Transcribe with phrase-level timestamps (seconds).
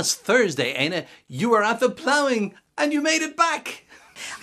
[0.00, 3.84] last Thursday, Éanna, you were at the ploughing and you made it back.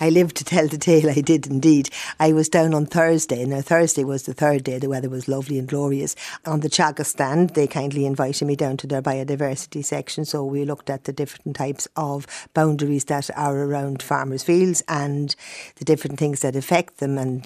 [0.00, 1.90] I lived to tell the tale, I did indeed.
[2.18, 3.44] I was down on Thursday.
[3.44, 4.78] Now, Thursday was the third day.
[4.78, 6.16] The weather was lovely and glorious.
[6.46, 10.24] On the Teagasc stand, they kindly invited me down to their biodiversity section.
[10.24, 15.34] So we looked at the different types of boundaries that are around farmers' fields and
[15.76, 17.18] the different things that affect them.
[17.18, 17.44] And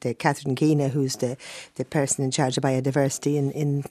[0.00, 1.36] the Catherine Keena, who's the,
[1.76, 3.84] the person in charge of biodiversity in, in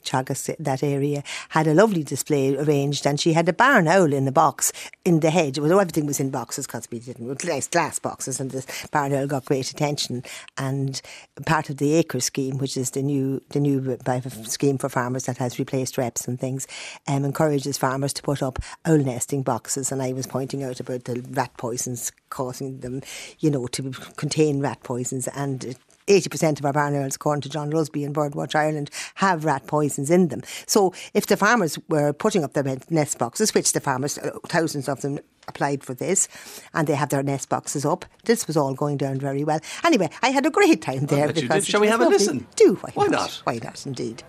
[0.58, 3.06] that area, had a lovely display arranged.
[3.06, 4.72] And she had a barn owl in the box
[5.04, 5.58] in the hedge.
[5.58, 7.44] Well, everything was in boxes because we didn't.
[7.44, 10.22] Nice glass boxes, and the barn owl got great attention.
[10.56, 11.02] And
[11.46, 13.98] part of the ACRES scheme, which is the new the new
[14.44, 16.68] scheme for farmers that has replaced REPS and things,
[17.08, 19.90] um, encourages farmers to put up owl nesting boxes.
[19.90, 23.02] And I was pointing out about the rat poisons causing them,
[23.40, 25.74] you know, to contain rat poisons and
[26.06, 30.10] 80% of our barn owls, according to John Lusby and Birdwatch Ireland, have rat poisons
[30.10, 30.42] in them.
[30.66, 34.88] So if the farmers were putting up their nest boxes, which the farmers, uh, thousands
[34.88, 36.28] of them applied for this
[36.72, 38.04] and they have their nest boxes up.
[38.24, 39.58] This was all going down very well.
[39.84, 41.32] Anyway, I had a great time there.
[41.32, 42.14] because Shall we have lovely.
[42.14, 42.46] a listen?
[42.54, 42.74] Do.
[42.80, 43.10] Why, why not?
[43.12, 43.40] not?
[43.44, 44.22] Why not, indeed.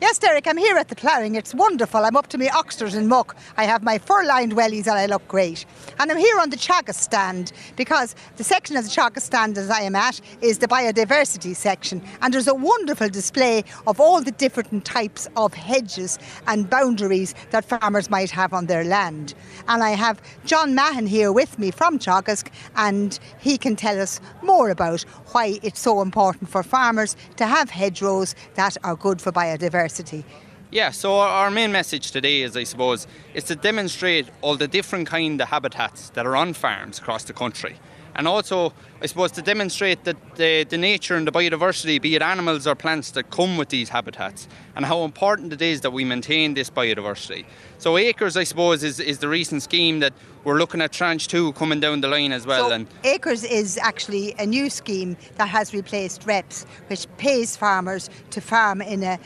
[0.00, 1.36] Yes, Derek, I'm here at the ploughing.
[1.36, 2.04] It's wonderful.
[2.04, 3.36] I'm up to my oxters and muck.
[3.56, 5.64] I have my fur-lined wellies and I look great.
[6.00, 9.70] And I'm here on the Teagasc stand because the section of the Teagasc stand as
[9.70, 12.02] I am at is the biodiversity section.
[12.20, 17.64] And there's a wonderful display of all the different types of hedges and boundaries that
[17.64, 19.34] farmers might have on their land.
[19.68, 24.20] And I have John Mahon here with me from Teagasc and he can tell us
[24.42, 29.30] more about why it's so important for farmers to have hedgerows that are good for
[29.30, 30.24] biodiversity diversity?
[30.70, 35.06] Yeah, so our main message today is, I suppose, is to demonstrate all the different
[35.06, 37.76] kind of habitats that are on farms across the country.
[38.16, 42.22] And also, I suppose, to demonstrate that the, the nature and the biodiversity, be it
[42.22, 44.46] animals or plants that come with these habitats,
[44.76, 47.44] and how important it is that we maintain this biodiversity.
[47.78, 50.12] So Acres, I suppose, is, is the recent scheme that
[50.44, 52.68] we're looking at tranche two coming down the line as well.
[52.68, 58.10] So and Acres is actually a new scheme that has replaced REPS, which pays farmers
[58.30, 59.18] to farm in a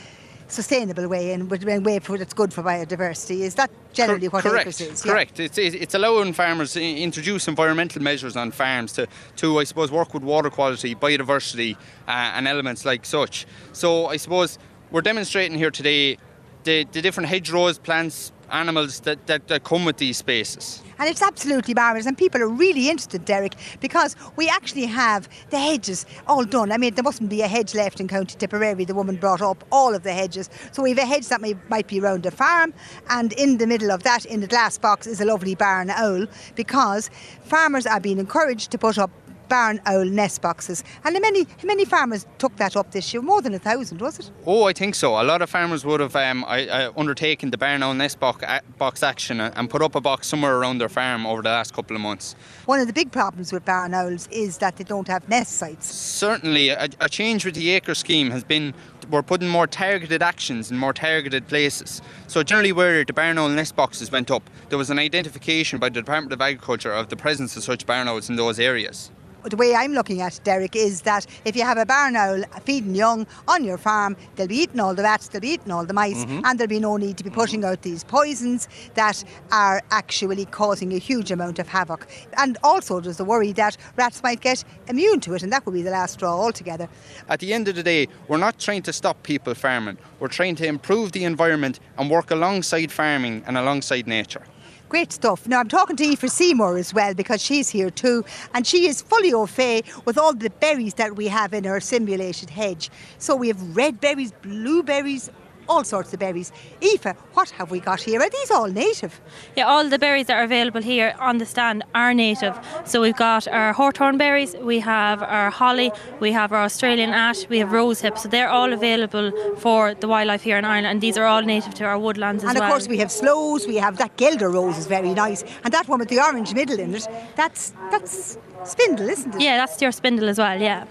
[0.51, 3.41] sustainable way and a way for that's good for biodiversity.
[3.41, 5.01] Is that generally what correct, ACRES is?
[5.03, 5.39] Correct.
[5.39, 10.13] It's, it's allowing farmers to introduce environmental measures on farms to, to I suppose, work
[10.13, 11.75] with water quality, biodiversity,
[12.07, 13.45] uh, and elements like such.
[13.73, 14.57] So I suppose
[14.91, 16.17] we're demonstrating here today
[16.63, 20.81] the, the different hedgerows, plants, animals that, that, that come with these spaces.
[20.99, 22.05] And it's absolutely marvellous.
[22.05, 26.71] And people are really interested, Derek, because we actually have the hedges all done.
[26.71, 28.83] I mean, there mustn't be a hedge left in County Tipperary.
[28.83, 30.49] The woman brought up all of the hedges.
[30.73, 32.73] So we have a hedge that may, might be around a farm.
[33.09, 36.27] And in the middle of that, in the glass box, is a lovely barn owl
[36.55, 37.09] because
[37.43, 39.11] farmers are being encouraged to put up
[39.49, 40.83] barn owl nest boxes.
[41.03, 43.21] And how many, how many farmers took that up this year?
[43.21, 44.31] More than a thousand, was it?
[44.45, 45.21] Oh, I think so.
[45.21, 48.45] A lot of farmers would have um, I, I undertaken the barn owl nest box,
[48.77, 51.95] box action and put up a box somewhere around their farm over the last couple
[51.95, 52.35] of months.
[52.65, 55.87] One of the big problems with barn owls is that they don't have nest sites.
[55.87, 58.73] Certainly, a, a change with the ACRES scheme has been
[59.09, 62.01] we're putting more targeted actions in more targeted places.
[62.27, 65.89] So generally where the barn owl nest boxes went up, there was an identification by
[65.89, 69.09] the Department of Agriculture of the presence of such barn owls in those areas
[69.43, 72.43] the way I'm looking at it, Derek, is that if you have a barn owl
[72.63, 75.85] feeding young on your farm, they'll be eating all the rats, they'll be eating all
[75.85, 76.41] the mice, mm-hmm.
[76.45, 80.93] and there'll be no need to be pushing out these poisons that are actually causing
[80.93, 82.07] a huge amount of havoc.
[82.37, 85.73] And also, there's the worry that rats might get immune to it, and that would
[85.73, 86.89] be the last straw altogether.
[87.27, 90.55] At the end of the day, we're not trying to stop people farming, we're trying
[90.55, 94.43] to improve the environment and work alongside farming and alongside nature.
[94.89, 95.47] Great stuff.
[95.47, 99.03] Now, I'm talking to Aoife Seymour as well because she's here too, and she is
[99.03, 102.89] fully au fait with all the berries that we have in our simulated hedge.
[103.19, 105.29] So we have red berries, blueberries,
[105.69, 106.51] all sorts of berries.
[106.81, 108.19] Aoife, what have we got here?
[108.19, 109.21] Are these all native?
[109.55, 112.59] Yeah, all the berries that are available here on the stand are native.
[112.85, 117.47] So we've got our hawthorn berries, we have our holly, we have our Australian ash,
[117.47, 118.17] we have rose hip.
[118.17, 121.73] So they're all available for the wildlife here in Ireland, and these are all native
[121.75, 122.55] to our woodlands as well.
[122.55, 125.73] And of course, we have sloes, we have that Guelder rose is very nice, and
[125.73, 127.07] that one with the orange middle in it.
[127.35, 129.41] That's that's spindle, isn't it?
[129.41, 130.59] Yeah, that's your spindle as well.
[130.59, 130.85] Yeah.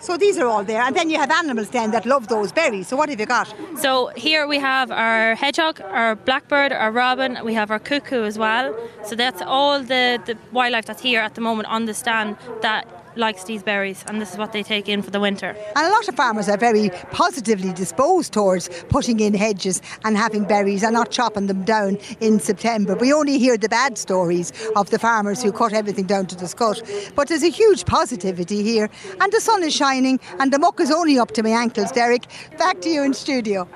[0.00, 2.88] So these are all there, and then you have animals then that love those berries.
[2.88, 3.54] So what have you got?
[3.76, 7.38] So here we have our hedgehog, our blackbird, our robin.
[7.44, 8.74] We have our cuckoo as well.
[9.04, 12.86] So that's all the, the wildlife that's here at the moment on the stand that
[13.20, 15.54] likes these berries, and this is what they take in for the winter.
[15.76, 20.44] And a lot of farmers are very positively disposed towards putting in hedges and having
[20.44, 22.96] berries and not chopping them down in September.
[22.96, 26.48] We only hear the bad stories of the farmers who cut everything down to the
[26.48, 26.82] scut.
[27.14, 28.90] But there's a huge positivity here,
[29.20, 31.92] and the sun is shining, and the muck is only up to my ankles.
[31.92, 32.26] Derek,
[32.58, 33.68] back to you in studio.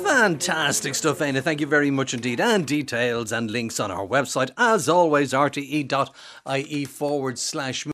[0.00, 1.42] Fantastic stuff, Éanna.
[1.42, 2.40] Thank you very much indeed.
[2.40, 7.84] And details and links on our website, as always, rte.ie forward slash